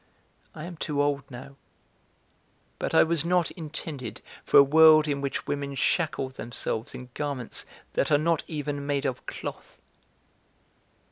I 0.55 0.63
am 0.63 0.77
too 0.77 0.99
old 0.99 1.29
now 1.29 1.57
but 2.79 2.95
I 2.95 3.03
was 3.03 3.23
not 3.23 3.51
intended 3.51 4.23
for 4.43 4.57
a 4.57 4.63
world 4.63 5.07
in 5.07 5.21
which 5.21 5.45
women 5.45 5.75
shackle 5.75 6.29
themselves 6.29 6.95
in 6.95 7.09
garments 7.13 7.67
that 7.93 8.09
are 8.11 8.17
not 8.17 8.43
even 8.47 8.87
made 8.87 9.05
of 9.05 9.23
cloth. 9.27 9.77